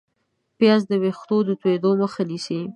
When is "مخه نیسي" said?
2.01-2.61